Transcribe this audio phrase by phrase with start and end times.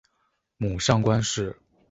[0.57, 1.55] 母上官氏。